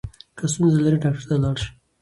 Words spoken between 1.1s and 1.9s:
ته ولاړ شه.